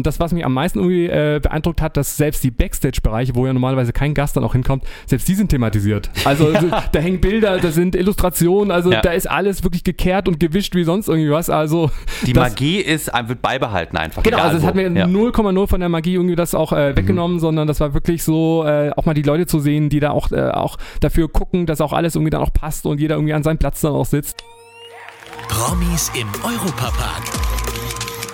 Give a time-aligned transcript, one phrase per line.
[0.00, 3.46] Und das, was mich am meisten irgendwie äh, beeindruckt hat, dass selbst die Backstage-Bereiche, wo
[3.46, 6.08] ja normalerweise kein Gast dann auch hinkommt, selbst die sind thematisiert.
[6.24, 6.84] Also ja.
[6.92, 9.00] da hängen Bilder, da sind Illustrationen, also ja.
[9.00, 11.50] da ist alles wirklich gekehrt und gewischt wie sonst irgendwie was.
[11.50, 11.90] Also
[12.24, 14.22] die das, Magie ist, wird beibehalten einfach.
[14.22, 17.40] Genau, also es hat mir 0,0 von der Magie irgendwie das auch äh, weggenommen, mhm.
[17.40, 20.30] sondern das war wirklich so, äh, auch mal die Leute zu sehen, die da auch,
[20.30, 23.42] äh, auch dafür gucken, dass auch alles irgendwie dann auch passt und jeder irgendwie an
[23.42, 24.44] seinem Platz dann auch sitzt.
[25.48, 27.22] Promis im Europapark.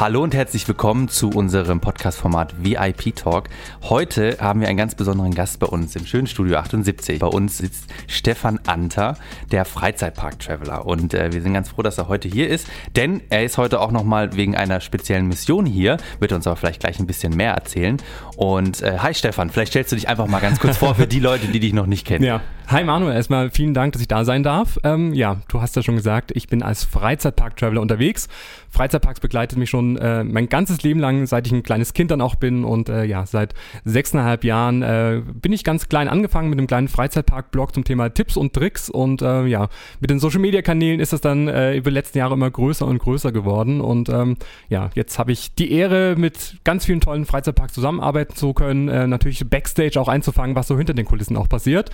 [0.00, 3.48] Hallo und herzlich willkommen zu unserem Podcast-Format VIP Talk.
[3.82, 7.18] Heute haben wir einen ganz besonderen Gast bei uns im schönen Studio 78.
[7.18, 9.16] Bei uns sitzt Stefan Anter,
[9.50, 10.86] der Freizeitpark-Traveler.
[10.86, 13.80] Und äh, wir sind ganz froh, dass er heute hier ist, denn er ist heute
[13.80, 17.54] auch nochmal wegen einer speziellen Mission hier, wird uns aber vielleicht gleich ein bisschen mehr
[17.54, 17.96] erzählen.
[18.36, 21.18] Und äh, hi Stefan, vielleicht stellst du dich einfach mal ganz kurz vor für die
[21.18, 22.22] Leute, die dich noch nicht kennen.
[22.22, 22.40] Ja.
[22.70, 24.78] Hi Manuel, erstmal vielen Dank, dass ich da sein darf.
[24.84, 28.28] Ähm, ja, du hast ja schon gesagt, ich bin als Freizeitpark-Traveler unterwegs.
[28.68, 32.20] Freizeitparks begleitet mich schon äh, mein ganzes Leben lang, seit ich ein kleines Kind dann
[32.20, 32.64] auch bin.
[32.64, 33.54] Und äh, ja, seit
[33.86, 38.36] sechseinhalb Jahren äh, bin ich ganz klein angefangen mit einem kleinen Freizeitpark-Blog zum Thema Tipps
[38.36, 38.90] und Tricks.
[38.90, 39.68] Und äh, ja,
[40.00, 43.32] mit den Social-Media-Kanälen ist das dann äh, über die letzten Jahre immer größer und größer
[43.32, 43.80] geworden.
[43.80, 44.36] Und ähm,
[44.68, 48.88] ja, jetzt habe ich die Ehre, mit ganz vielen tollen Freizeitparks zusammenarbeiten zu können.
[48.88, 51.90] Äh, natürlich Backstage auch einzufangen, was so hinter den Kulissen auch passiert.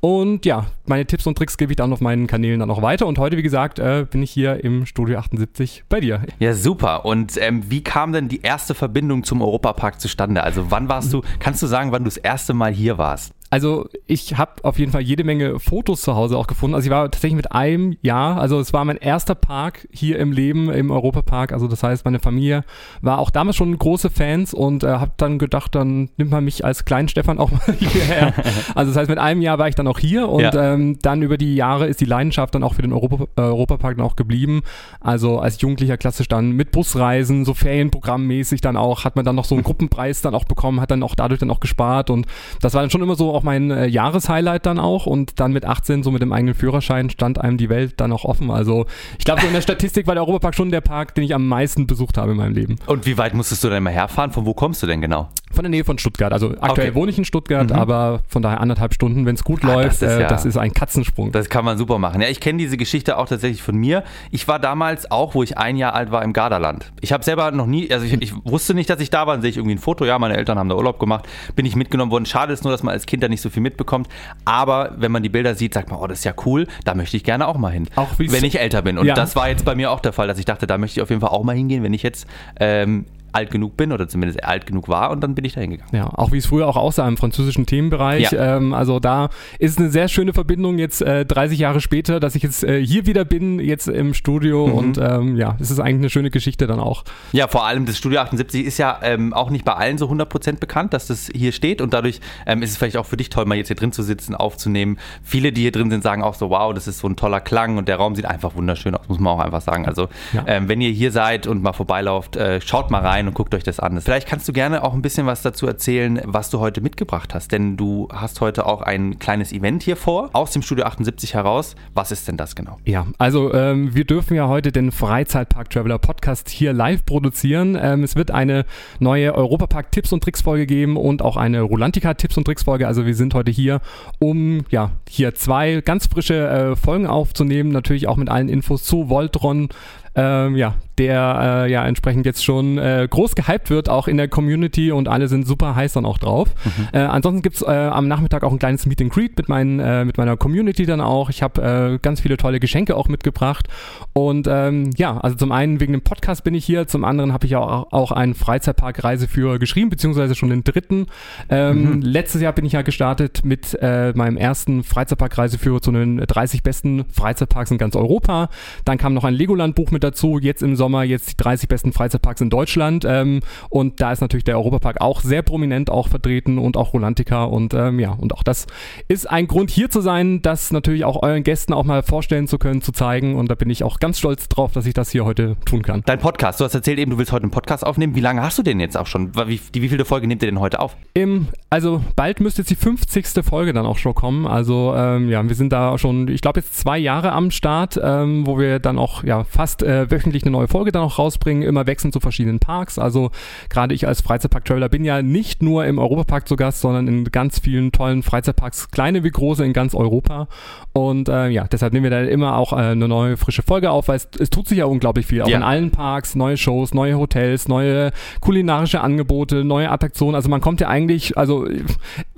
[0.00, 3.06] Und ja, meine Tipps und Tricks gebe ich dann auf meinen Kanälen dann auch weiter.
[3.06, 6.22] Und heute, wie gesagt, äh, bin ich hier im Studio 78 bei dir.
[6.38, 7.04] Ja, super.
[7.04, 10.42] Und ähm, wie kam denn die erste Verbindung zum Europapark zustande?
[10.42, 13.32] Also wann warst du, kannst du sagen, wann du das erste Mal hier warst?
[13.50, 16.74] Also ich habe auf jeden Fall jede Menge Fotos zu Hause auch gefunden.
[16.74, 20.32] Also ich war tatsächlich mit einem Jahr, also es war mein erster Park hier im
[20.32, 21.52] Leben, im Europapark.
[21.52, 22.64] Also das heißt, meine Familie
[23.00, 26.64] war auch damals schon große Fans und äh, habe dann gedacht, dann nimmt man mich
[26.64, 28.34] als kleinen Stefan auch mal hierher.
[28.74, 30.74] also das heißt, mit einem Jahr war ich dann auch hier und ja.
[30.74, 33.96] ähm, dann über die Jahre ist die Leidenschaft dann auch für den Europa, äh, Europapark
[33.96, 34.62] dann auch geblieben.
[35.00, 39.46] Also als Jugendlicher klassisch dann mit Busreisen, so Ferienprogrammmäßig dann auch, hat man dann noch
[39.46, 42.26] so einen Gruppenpreis dann auch bekommen, hat dann auch dadurch dann auch gespart und
[42.60, 45.64] das war dann schon immer so auch mein äh, Jahreshighlight dann auch und dann mit
[45.64, 48.50] 18, so mit dem eigenen Führerschein, stand einem die Welt dann auch offen.
[48.50, 48.86] Also
[49.18, 51.46] ich glaube, so in der Statistik war der Europapark schon der Park, den ich am
[51.46, 52.76] meisten besucht habe in meinem Leben.
[52.86, 54.32] Und wie weit musstest du denn mal herfahren?
[54.32, 55.28] Von wo kommst du denn genau?
[55.52, 56.32] Von der Nähe von Stuttgart.
[56.32, 56.94] Also aktuell okay.
[56.94, 57.76] wohne ich in Stuttgart, mhm.
[57.76, 60.02] aber von daher anderthalb Stunden, wenn es gut ah, läuft.
[60.02, 61.32] Das ist, äh, ja, das ist, ein Katzensprung.
[61.32, 62.20] Das kann man super machen.
[62.20, 64.04] Ja, ich kenne diese Geschichte auch tatsächlich von mir.
[64.30, 66.92] Ich war damals auch, wo ich ein Jahr alt war, im Gardaland.
[67.00, 69.34] Ich habe selber noch nie, also ich, ich, wusste nicht, dass ich da war.
[69.34, 70.04] Dann sehe ich irgendwie ein Foto.
[70.04, 71.26] Ja, meine Eltern haben da Urlaub gemacht.
[71.56, 72.26] Bin ich mitgenommen worden.
[72.26, 74.08] Schade ist nur, dass man als Kind da nicht so viel mitbekommt.
[74.44, 76.66] Aber wenn man die Bilder sieht, sagt man, oh, das ist ja cool.
[76.84, 77.88] Da möchte ich gerne auch mal hin.
[77.96, 78.98] Auch wenn ich älter bin.
[78.98, 79.14] Und ja.
[79.14, 81.10] das war jetzt bei mir auch der Fall, dass ich dachte, da möchte ich auf
[81.10, 82.26] jeden Fall auch mal hingehen, wenn ich jetzt
[82.58, 83.06] ähm,
[83.38, 85.94] alt genug bin oder zumindest alt genug war und dann bin ich da hingegangen.
[85.94, 88.32] Ja, auch wie es früher auch aussah im französischen Themenbereich.
[88.32, 88.56] Ja.
[88.56, 92.42] Ähm, also da ist eine sehr schöne Verbindung jetzt äh, 30 Jahre später, dass ich
[92.42, 94.74] jetzt äh, hier wieder bin, jetzt im Studio mhm.
[94.74, 97.04] und ähm, ja, es ist eigentlich eine schöne Geschichte dann auch.
[97.32, 100.58] Ja, vor allem das Studio 78 ist ja ähm, auch nicht bei allen so 100%
[100.58, 103.44] bekannt, dass das hier steht und dadurch ähm, ist es vielleicht auch für dich toll,
[103.44, 104.98] mal jetzt hier drin zu sitzen, aufzunehmen.
[105.22, 107.78] Viele, die hier drin sind, sagen auch so, wow, das ist so ein toller Klang
[107.78, 109.86] und der Raum sieht einfach wunderschön aus, muss man auch einfach sagen.
[109.86, 110.44] Also ja.
[110.46, 113.62] Ähm, wenn ihr hier seid und mal vorbeilauft, äh, schaut mal rein und guckt euch
[113.62, 114.00] das an.
[114.00, 117.52] Vielleicht kannst du gerne auch ein bisschen was dazu erzählen, was du heute mitgebracht hast,
[117.52, 121.76] denn du hast heute auch ein kleines Event hier vor, aus dem Studio 78 heraus.
[121.94, 122.78] Was ist denn das genau?
[122.84, 127.78] Ja, also ähm, wir dürfen ja heute den Freizeitpark Traveler Podcast hier live produzieren.
[127.80, 128.64] Ähm, es wird eine
[128.98, 132.86] neue Europapark Tipps und Tricks Folge geben und auch eine Rolantica Tipps und Tricks Folge.
[132.86, 133.80] Also wir sind heute hier,
[134.18, 139.08] um ja hier zwei ganz frische äh, Folgen aufzunehmen, natürlich auch mit allen Infos zu
[139.08, 139.68] Voltron,
[140.14, 144.28] ähm, ja, der äh, ja entsprechend jetzt schon äh, groß gehypt wird, auch in der
[144.28, 146.48] Community und alle sind super heiß dann auch drauf.
[146.64, 146.88] Mhm.
[146.92, 149.80] Äh, ansonsten gibt es äh, am Nachmittag auch ein kleines Meet and Greet mit, meinen,
[149.80, 151.30] äh, mit meiner Community dann auch.
[151.30, 153.68] Ich habe äh, ganz viele tolle Geschenke auch mitgebracht
[154.12, 157.46] und ähm, ja, also zum einen wegen dem Podcast bin ich hier, zum anderen habe
[157.46, 161.06] ich auch, auch einen Freizeitpark-Reiseführer geschrieben, beziehungsweise schon den dritten.
[161.48, 162.02] Ähm, mhm.
[162.02, 167.70] Letztes Jahr bin ich ja gestartet mit meinem ersten Freizeitpark-Reiseführer zu den 30 besten Freizeitparks
[167.70, 168.48] in ganz Europa.
[168.84, 172.40] Dann kam noch ein Legoland-Buch mit dazu, jetzt im Sommer jetzt die 30 besten Freizeitparks
[172.40, 176.76] in Deutschland ähm, und da ist natürlich der Europapark auch sehr prominent auch vertreten und
[176.76, 178.66] auch Rolantica und ähm, ja, und auch das
[179.08, 182.58] ist ein Grund hier zu sein, das natürlich auch euren Gästen auch mal vorstellen zu
[182.58, 185.24] können, zu zeigen und da bin ich auch ganz stolz drauf, dass ich das hier
[185.24, 186.02] heute tun kann.
[186.06, 188.14] Dein Podcast, du hast erzählt eben, du willst heute einen Podcast aufnehmen.
[188.14, 189.34] Wie lange hast du den jetzt auch schon?
[189.34, 190.96] Wie, die, wie viele Folge nehmt ihr denn heute auf?
[191.14, 193.44] Im Also bald müsste jetzt die 50.
[193.44, 194.46] Folge dann auch schon kommen.
[194.46, 198.46] Also ähm, ja, wir sind da schon, ich glaube jetzt zwei Jahre am Start, ähm,
[198.46, 201.86] wo wir dann auch ja fast äh, wöchentlich eine neue Folge dann auch rausbringen, immer
[201.86, 202.98] wechseln zu verschiedenen Parks.
[202.98, 203.30] Also
[203.70, 207.58] gerade ich als Freizeitpark-Traveler bin ja nicht nur im Europapark zu Gast, sondern in ganz
[207.58, 210.48] vielen tollen Freizeitparks, kleine wie große in ganz Europa.
[210.92, 214.08] Und äh, ja, deshalb nehmen wir da immer auch äh, eine neue frische Folge auf,
[214.08, 215.42] weil es, es tut sich ja unglaublich viel.
[215.42, 215.56] Auch Ja.
[215.58, 218.10] in allen Parks, neue Shows, neue Hotels, neue
[218.40, 220.34] kulinarische Angebote, neue Attraktionen.
[220.34, 221.66] Also man kommt ja eigentlich, also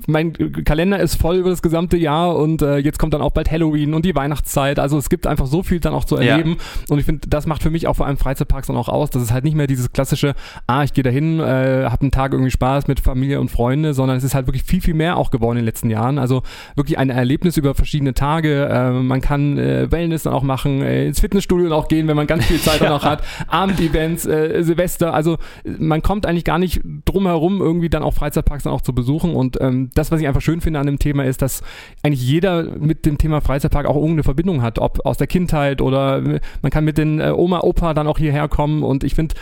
[0.07, 0.33] mein
[0.65, 3.95] Kalender ist voll über das gesamte Jahr und äh, jetzt kommt dann auch bald Halloween
[3.95, 4.79] und die Weihnachtszeit.
[4.79, 6.33] Also es gibt einfach so viel dann auch zu Ja.
[6.33, 6.57] erleben.
[6.89, 9.23] Und ich finde, das macht für mich auch vor allem Freizeitparks dann auch aus, dass
[9.23, 10.35] es halt nicht mehr dieses klassische,
[10.69, 14.17] ah, ich gehe dahin, äh, habe einen Tag irgendwie Spaß mit Familie und Freunde, sondern
[14.17, 16.19] es ist halt wirklich viel, viel mehr auch geworden in den letzten Jahren.
[16.19, 16.43] Also
[16.77, 18.67] wirklich ein Erlebnis über verschiedene Tage.
[18.67, 22.17] Äh, man kann äh, Wellness dann auch machen, äh, ins Fitnessstudio dann auch gehen, wenn
[22.17, 23.25] man ganz viel Zeit dann auch hat.
[23.49, 25.13] Abendevents, äh, Silvester.
[25.13, 28.83] Also äh, man kommt eigentlich gar nicht drum herum, irgendwie dann auch Freizeitparks dann auch
[28.83, 29.35] zu besuchen.
[29.35, 31.63] Und ähm, das, was ich einfach schön finde an dem Thema, ist, dass
[32.05, 36.19] eigentlich jeder mit dem Thema Freizeitpark auch irgendeine Verbindung hat, ob aus der Kindheit oder
[36.19, 38.83] äh, man kann mit den äh, Oma, Opa dann auch hierher kommen.
[38.83, 39.35] Und ich finde,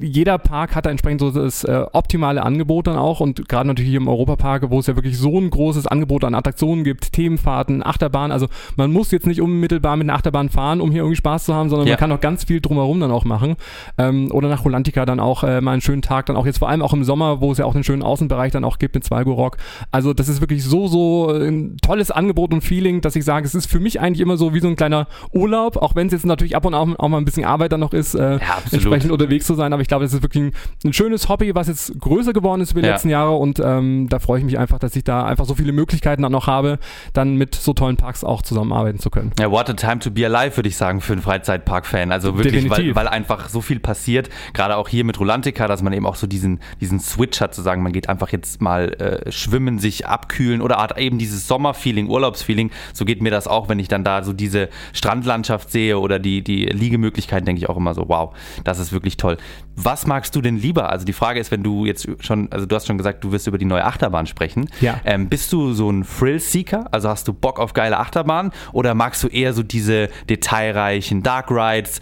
[0.00, 3.20] jeder Park hat da entsprechend so das äh, optimale Angebot dann auch.
[3.20, 6.34] Und gerade natürlich hier im Europapark, wo es ja wirklich so ein großes Angebot an
[6.34, 8.32] Attraktionen gibt, Themenfahrten, Achterbahn.
[8.32, 8.46] Also
[8.76, 11.68] man muss jetzt nicht unmittelbar mit einer Achterbahn fahren, um hier irgendwie Spaß zu haben,
[11.68, 11.92] sondern Ja.
[11.94, 13.56] man kann auch ganz viel drumherum dann auch machen.
[13.98, 16.68] Ähm, oder nach Rolantica dann auch äh, mal einen schönen Tag, dann auch jetzt vor
[16.68, 19.04] allem auch im Sommer, wo es ja auch einen schönen Außenbereich dann auch gibt mit
[19.04, 19.56] Zwalgorock.
[19.90, 23.54] Also das ist wirklich so, so ein tolles Angebot und Feeling, dass ich sage, es
[23.54, 26.26] ist für mich eigentlich immer so wie so ein kleiner Urlaub, auch wenn es jetzt
[26.26, 28.72] natürlich ab und an auch mal ein bisschen Arbeit dann noch ist, äh, absolut.
[28.72, 29.72] entsprechend unterwegs zu sein.
[29.72, 30.52] Aber ich glaube, es ist wirklich ein,
[30.84, 32.92] ein schönes Hobby, was jetzt größer geworden ist über die Ja.
[32.94, 35.72] letzten Jahre und ähm, da freue ich mich einfach, dass ich da einfach so viele
[35.72, 36.78] Möglichkeiten dann noch habe,
[37.12, 39.32] dann mit so tollen Parks auch zusammenarbeiten zu können.
[39.38, 42.12] Ja, what a time to be alive, würde ich sagen, für einen Freizeitpark-Fan.
[42.12, 44.28] Also wirklich, weil, weil einfach so viel passiert.
[44.52, 47.62] Gerade auch hier mit Rolantica, dass man eben auch so diesen, diesen Switch hat, zu
[47.62, 52.08] sagen, man geht einfach jetzt mal äh, schwimmen, sich abkühlen oder hat eben dieses Sommerfeeling,
[52.08, 52.70] Urlaubsfeeling.
[52.92, 56.42] So geht mir das auch, wenn ich dann da so diese Strandlandschaft sehe oder die,
[56.42, 58.34] die Liegemöglichkeiten, denke ich auch immer so, wow,
[58.64, 59.36] das ist wirklich toll.
[59.76, 60.90] Was magst du denn lieber?
[60.90, 63.46] Also die Frage ist, wenn du jetzt schon, also du hast schon gesagt, du wirst
[63.46, 64.68] über die neue Achterbahn sprechen.
[64.80, 65.00] Ja.
[65.04, 66.88] Ähm, bist du so ein Thrill-Seeker?
[66.90, 68.52] Also hast du Bock auf geile Achterbahn?
[68.72, 72.00] Oder magst du eher so diese detailreichen Dark Rides?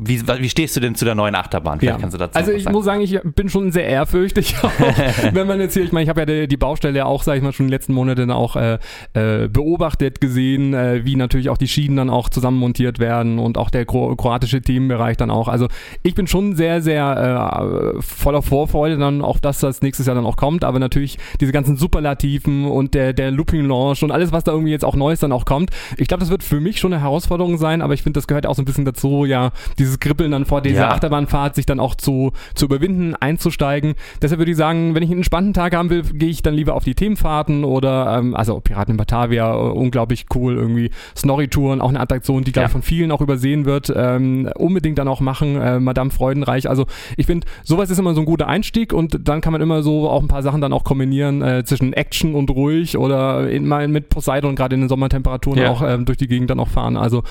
[0.00, 1.80] Wie, wie stehst du denn zu der neuen Achterbahn?
[1.80, 2.74] Vielleicht kannst du dazu also ich sagen.
[2.76, 4.70] muss sagen, ich bin schon sehr ehrfürchtig, auch,
[5.32, 7.42] wenn man jetzt hier, ich meine, ich habe ja die, die Baustelle auch, sage ich
[7.42, 8.78] mal, schon in den letzten Monaten auch äh,
[9.14, 13.70] äh, beobachtet, gesehen, äh, wie natürlich auch die Schienen dann auch zusammenmontiert werden und auch
[13.70, 15.48] der kro kroatische Themenbereich dann auch.
[15.48, 15.66] Also
[16.04, 20.26] ich bin schon sehr, sehr äh, voller Vorfreude dann auf das, was nächstes Jahr dann
[20.26, 24.44] auch kommt, aber natürlich diese ganzen Superlativen und der, der Looping Launch und alles, was
[24.44, 25.70] da irgendwie jetzt auch Neues dann auch kommt.
[25.96, 28.46] Ich glaube, das wird für mich schon eine Herausforderung sein, aber ich finde, das gehört
[28.46, 29.50] auch so ein bisschen dazu, ja,
[29.88, 30.90] dieses Kribbeln dann vor dieser Ja.
[30.90, 33.94] Achterbahnfahrt, sich dann auch zu, zu überwinden, einzusteigen.
[34.22, 36.74] Deshalb würde ich sagen, wenn ich einen entspannten Tag haben will, gehe ich dann lieber
[36.74, 41.88] auf die Themenfahrten oder, ähm, also Piraten in Batavia, äh, unglaublich cool, irgendwie Snorri-Touren, auch
[41.88, 42.72] eine Attraktion, die, glaube ich, Ja.
[42.72, 46.68] von vielen auch übersehen wird, ähm, unbedingt dann auch machen, äh, Madame Freudenreich.
[46.68, 46.86] Also
[47.16, 50.08] ich finde, sowas ist immer so ein guter Einstieg und dann kann man immer so
[50.08, 53.88] auch ein paar Sachen dann auch kombinieren äh, zwischen Action und ruhig oder in, mal
[53.88, 55.70] mit Poseidon gerade in den Sommertemperaturen Ja.
[55.70, 56.96] auch ähm, durch die Gegend dann auch fahren.
[56.96, 57.22] Also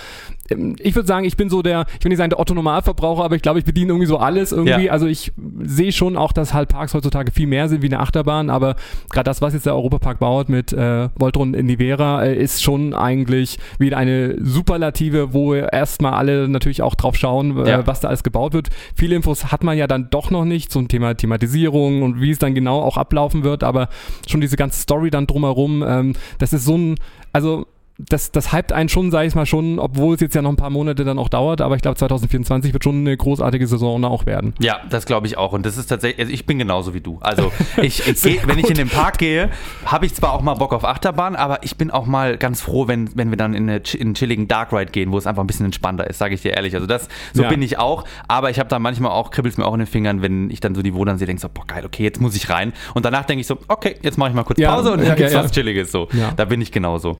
[0.50, 3.24] ähm, ich würde sagen, ich bin so der, ich will nicht sagen der Otto Normalverbraucher,
[3.24, 4.86] aber ich glaube, ich bediene irgendwie so alles irgendwie.
[4.86, 4.92] Ja.
[4.92, 5.32] Also ich
[5.64, 8.76] sehe schon auch, dass halt Parks heutzutage viel mehr sind wie eine Achterbahn, aber
[9.10, 12.64] gerade das, was jetzt der Europapark baut mit äh, Voltron in die Vera, äh, ist
[12.64, 17.88] schon eigentlich wieder eine Superlative, wo erstmal alle natürlich auch drauf schauen, äh, Ja.
[17.88, 18.70] was da alles gebaut wird.
[18.96, 22.40] Viele Infos hat man ja dann doch noch nicht zum Thema Thematisierung und wie es
[22.40, 23.90] dann genau auch ablaufen wird, aber
[24.28, 26.96] schon diese ganze Story dann drumherum, ähm, das ist so ein,
[27.34, 27.66] also
[27.98, 30.56] das, das hypt einen schon, sage ich mal schon, obwohl es jetzt ja noch ein
[30.56, 34.26] paar Monate dann auch dauert, aber ich glaube 2024 wird schon eine großartige Saison auch
[34.26, 34.54] werden.
[34.60, 35.54] Ja, das glaube ich auch.
[35.54, 37.18] Und das ist tatsächlich, also ich bin genauso wie du.
[37.22, 37.52] Also
[37.82, 39.50] ich, ich geh, wenn ich in den Park gehe,
[39.86, 42.88] habe ich zwar auch mal Bock auf Achterbahn, aber ich bin auch mal ganz froh,
[42.88, 45.44] wenn, wenn wir dann in, eine, in einen chilligen Dark Ride gehen, wo es einfach
[45.44, 46.76] ein bisschen entspannter ist, sage ich dir ehrlich.
[46.76, 47.50] Also das, so Ja.
[47.50, 48.04] bin ich auch.
[48.28, 50.60] Aber ich habe dann manchmal auch, kribbelt es mir auch in den Fingern, wenn ich
[50.60, 52.74] dann so die Wohnung sehe, denke so, boah geil, okay, jetzt muss ich rein.
[52.94, 55.06] Und danach denke ich so, okay, jetzt mache ich mal kurz Ja, Pause und ja,
[55.08, 55.46] dann gibt's ja, ja.
[55.46, 56.08] was Chilliges so.
[56.14, 56.32] Ja.
[56.36, 57.18] Da bin ich genauso.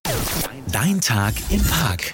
[0.72, 2.14] Dein Tag im Park.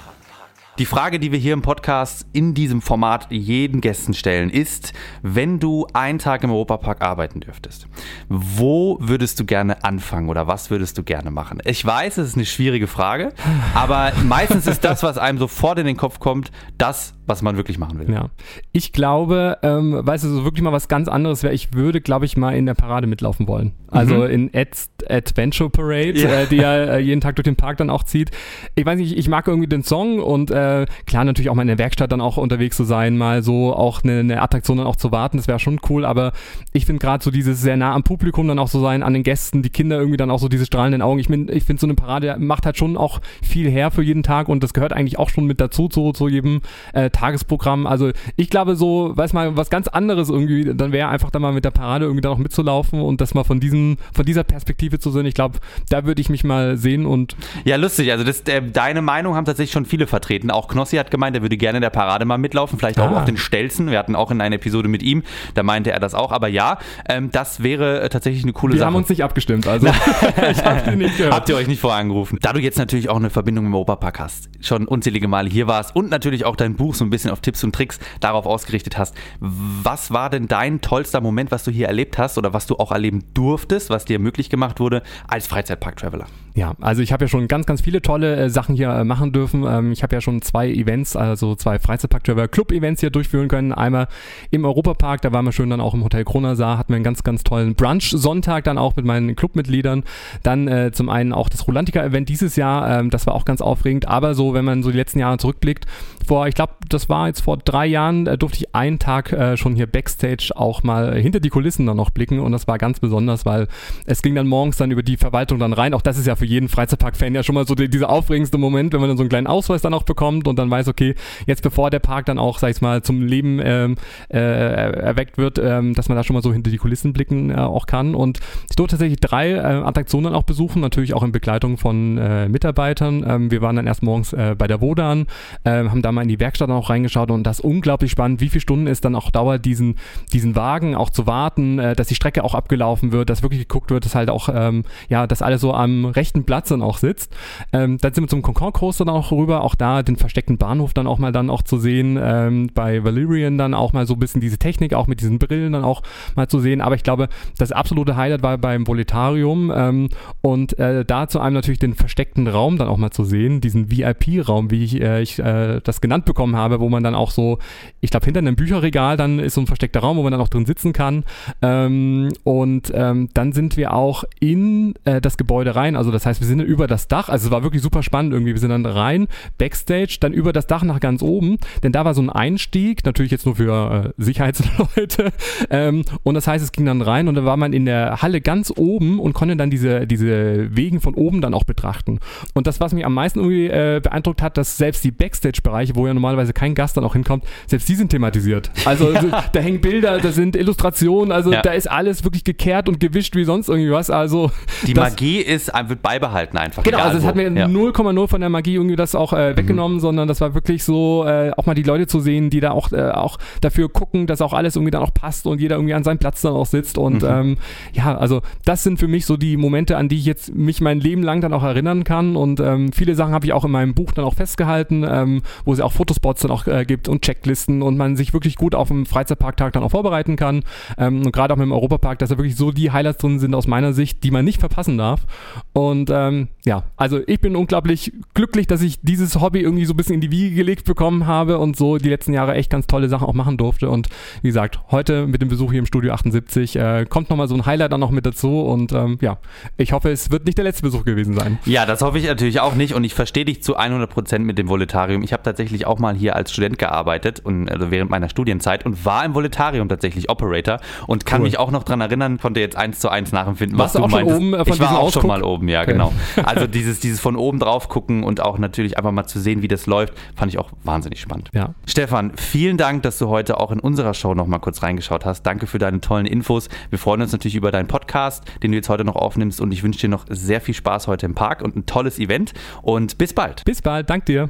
[0.78, 4.94] Die Frage, die wir hier im Podcast in diesem Format jeden Gästen stellen, ist,
[5.24, 7.88] wenn du einen Tag im Europapark arbeiten dürftest,
[8.30, 11.62] wo würdest du gerne anfangen oder was würdest du gerne machen?
[11.66, 13.34] Ich weiß, es ist eine schwierige Frage,
[13.74, 17.78] aber meistens ist das, was einem sofort in den Kopf kommt, das, was man wirklich
[17.78, 18.14] machen will.
[18.14, 18.30] Ja.
[18.72, 22.26] Ich glaube, ähm, weißt du, so wirklich mal was ganz anderes wäre, ich würde, glaube
[22.26, 23.74] ich, mal in der Parade mitlaufen wollen.
[23.88, 24.30] Also mhm.
[24.30, 26.42] in Ed's Adventure Parade, ja.
[26.42, 28.32] äh, die ja äh, jeden Tag durch den Park dann auch zieht.
[28.76, 31.68] Ich weiß nicht, ich mag irgendwie den Song und äh, klar natürlich auch mal in
[31.68, 34.96] der Werkstatt dann auch unterwegs zu sein, mal so auch eine, eine Attraktion dann auch
[34.96, 36.34] zu warten, das wäre schon cool, aber
[36.72, 39.24] ich finde gerade so dieses sehr nah am Publikum dann auch so sein, an den
[39.24, 41.20] Gästen, die Kinder irgendwie dann auch so diese strahlenden Augen.
[41.20, 44.24] Ich, mein, ich finde so eine Parade macht halt schon auch viel her für jeden
[44.24, 46.62] Tag und das gehört eigentlich auch schon mit dazu zu, zu jedem
[46.94, 47.88] äh, Tagesprogramm.
[47.88, 51.54] Also ich glaube so, weiß mal, was ganz anderes irgendwie, dann wäre einfach da mal
[51.54, 55.00] mit der Parade irgendwie dann auch mitzulaufen und das mal von diesem, von dieser Perspektive
[55.00, 55.26] zu sehen.
[55.26, 57.36] Ich glaube, da würde ich mich mal sehen und.
[57.64, 58.12] Ja, lustig.
[58.12, 60.52] Also das, äh, deine Meinung haben tatsächlich schon viele vertreten.
[60.52, 63.20] Auch Knossi hat gemeint, er würde gerne in der Parade mal mitlaufen, vielleicht auch ah.
[63.20, 63.90] auf den Stelzen.
[63.90, 66.32] Wir hatten auch in einer Episode mit ihm, da meinte er das auch.
[66.32, 68.90] Aber ja, ähm, das wäre äh, tatsächlich eine coole Wir Sache.
[68.90, 69.88] Wir haben uns nicht abgestimmt, also
[70.52, 71.34] ich habe sie nicht gehört.
[71.34, 72.38] Habt ihr euch nicht vorher angerufen?
[72.42, 75.96] Da du jetzt natürlich auch eine Verbindung im Europapark hast, schon unzählige Male hier warst
[75.96, 79.16] und natürlich auch dein Buch so ein bisschen auf Tipps und Tricks darauf ausgerichtet hast.
[79.40, 82.92] Was war denn dein tollster Moment, was du hier erlebt hast oder was du auch
[82.92, 86.26] erleben durftest, was dir möglich gemacht wurde als Freizeitpark-Traveler?
[86.56, 89.32] Ja, also ich habe ja schon ganz, ganz viele tolle äh, Sachen hier äh, machen
[89.32, 89.66] dürfen.
[89.68, 93.72] Ähm, ich habe ja schon zwei Events, also zwei Freizeitpark-Traveler-Club-Events hier durchführen können.
[93.72, 94.08] Einmal
[94.52, 97.24] im Europapark, da waren wir schön dann auch im Hotel Kronasar, hatten wir einen ganz,
[97.24, 100.04] ganz tollen Brunch-Sonntag dann auch mit meinen Clubmitgliedern.
[100.44, 104.08] Dann äh, zum einen auch das Rolantica-Event dieses Jahr, ähm, das war auch ganz aufregend.
[104.08, 105.88] Aber so, wenn man so die letzten Jahre zurückblickt,
[106.28, 109.58] vor, ich glaube, das war jetzt vor drei Jahren, äh, durfte ich einen Tag äh,
[109.58, 113.00] schon hier Backstage auch mal hinter die Kulissen dann noch blicken und das war ganz
[113.00, 113.68] besonders, weil
[114.06, 115.94] es ging dann morgens dann über die Verwaltung dann rein.
[115.94, 118.94] Auch das ist ja für jeden Freizeitpark-Fan ja schon mal so die, dieser aufregendste Moment,
[118.94, 121.64] wenn man dann so einen kleinen Ausweis dann auch bekommt und dann weiß, okay, jetzt
[121.64, 123.96] bevor der Park dann auch, sag ich mal, zum Leben ähm,
[124.30, 127.56] äh, erweckt wird, ähm, dass man da schon mal so hinter die Kulissen blicken äh,
[127.56, 128.16] auch kann.
[128.16, 132.48] Und ich durfte tatsächlich drei äh, Attraktionen auch besuchen, natürlich auch in Begleitung von äh,
[132.50, 133.26] Mitarbeitern.
[133.28, 135.28] Ähm, wir waren dann erst morgens äh, bei der Wodan,
[135.64, 138.50] äh, haben da mal in die Werkstatt auch reingeschaut und das ist unglaublich spannend, wie
[138.50, 139.96] viele Stunden es dann auch dauert, diesen,
[140.32, 144.06] diesen Wagen auch zu warten, dass die Strecke auch abgelaufen wird, dass wirklich geguckt wird,
[144.06, 147.36] dass halt auch, ähm, ja, dass alles so am rechten Platz dann auch sitzt.
[147.72, 150.94] Ähm, dann sind wir zum Concorde Coaster dann auch rüber, auch da den versteckten Bahnhof
[150.94, 154.20] dann auch mal dann auch zu sehen, ähm, bei Valerian dann auch mal so ein
[154.20, 156.02] bisschen diese Technik auch mit diesen Brillen dann auch
[156.36, 160.10] mal zu sehen, aber ich glaube, das absolute Highlight war beim Voletarium ähm,
[160.42, 163.92] und äh, da zu einem natürlich den versteckten Raum dann auch mal zu sehen, diesen
[163.92, 167.60] VIP-Raum, wie ich, äh, ich äh, das genannt bekommen habe, wo man dann auch so,
[168.02, 170.50] ich glaube, hinter einem Bücherregal dann ist so ein versteckter Raum, wo man dann auch
[170.50, 171.24] drin sitzen kann.
[171.62, 176.42] Ähm, und ähm, dann sind wir auch in äh, das Gebäude rein, also das heißt,
[176.42, 178.86] wir sind über das Dach, also es war wirklich super spannend irgendwie, wir sind dann
[178.86, 179.28] rein,
[179.58, 183.32] Backstage, dann über das Dach nach ganz oben, denn da war so ein Einstieg, natürlich
[183.32, 185.32] jetzt nur für äh, Sicherheitsleute.
[185.70, 188.42] Ähm, und das heißt, es ging dann rein und da war man in der Halle
[188.42, 192.20] ganz oben und konnte dann diese, diese Wegen von oben dann auch betrachten.
[192.54, 196.08] Und das, was mich am meisten irgendwie äh, beeindruckt hat, dass selbst die Backstage-Bereiche, wo
[196.08, 198.72] ja normalerweise kein Gast dann auch hinkommt, selbst die sind thematisiert.
[198.86, 199.44] Also ja.
[199.52, 201.62] da hängen Bilder, da sind Illustrationen, also ja.
[201.62, 204.10] da ist alles wirklich gekehrt und gewischt wie sonst irgendwie was.
[204.10, 204.52] Also
[204.88, 206.84] die das, Magie ist, wird beibehalten einfach.
[206.84, 208.28] Genau, also es hat mir 0,0 ja.
[208.28, 210.02] von der Magie irgendwie das auch äh, weggenommen, mhm.
[210.02, 212.92] sondern das war wirklich so, äh, auch mal die Leute zu sehen, die da auch,
[212.92, 216.04] äh, auch dafür gucken, dass auch alles irgendwie dann auch passt und jeder irgendwie an
[216.04, 216.98] seinem Platz dann auch sitzt.
[216.98, 217.30] Und mhm.
[217.30, 217.58] ähm,
[217.94, 221.00] ja, also das sind für mich so die Momente, an die ich jetzt mich mein
[221.00, 222.36] Leben lang dann auch erinnern kann.
[222.36, 225.74] Und ähm, viele Sachen habe ich auch in meinem Buch dann auch festgehalten, ähm, wo
[225.74, 228.88] es auch Fotospots dann auch äh, gibt und Checklisten und man sich wirklich gut auf
[228.88, 230.64] dem Freizeitparktag dann auch vorbereiten kann.
[230.98, 233.56] Ähm, und gerade auch mit dem Europapark, dass da wirklich so die Highlights drin sind
[233.56, 235.26] aus meiner Sicht, die man nicht verpassen darf.
[235.74, 239.98] Und ähm, ja, also ich bin unglaublich glücklich, dass ich dieses Hobby irgendwie so ein
[239.98, 243.10] bisschen in die Wiege gelegt bekommen habe und so die letzten Jahre echt ganz tolle
[243.10, 243.90] Sachen auch machen durfte.
[243.90, 244.10] Und
[244.42, 247.66] wie gesagt, heute mit dem Besuch hier im Studio 78 äh, kommt nochmal so ein
[247.66, 248.62] Highlight dann noch mit dazu.
[248.62, 249.38] Und ähm, ja,
[249.78, 251.58] ich hoffe, es wird nicht der letzte Besuch gewesen sein.
[251.66, 252.94] Ja, das hoffe ich natürlich auch nicht.
[252.94, 255.24] Und ich verstehe dich zu 100 Prozent mit dem Voletarium.
[255.24, 259.06] Ich habe tatsächlich auch mal hier als Student gearbeitet und also während meiner Studienzeit und
[259.06, 261.48] war im Voletarium tatsächlich Operator und kann cool.
[261.48, 264.08] mich auch noch daran erinnern, konnte jetzt eins zu eins nachempfinden, was Warst du, du
[264.08, 264.36] meinst.
[264.36, 265.22] Oben, äh, ich war auch Ausguck?
[265.22, 265.94] schon mal oben, ja, okay.
[265.94, 266.14] genau.
[266.44, 269.68] Also dieses, dieses von oben drauf gucken und auch natürlich einfach mal zu sehen, wie
[269.68, 271.50] das läuft, fand ich auch wahnsinnig spannend.
[271.54, 271.74] Ja.
[271.86, 275.44] Stefan, vielen Dank, dass du heute auch in unserer Show noch mal kurz reingeschaut hast.
[275.44, 276.70] Danke für deine tollen Infos.
[276.90, 279.84] Wir freuen uns natürlich über deinen Podcast, den du jetzt heute noch aufnimmst und ich
[279.84, 283.34] wünsche dir noch sehr viel Spaß heute im Park und ein tolles Event und bis
[283.34, 283.64] bald.
[283.66, 284.50] Bis bald, dank dir.